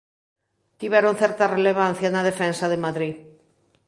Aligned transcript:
Tiveron 0.79 1.19
certa 1.21 1.45
relevancia 1.55 2.09
na 2.11 2.25
defensa 2.29 2.65
de 2.71 2.81
Madrid. 2.85 3.15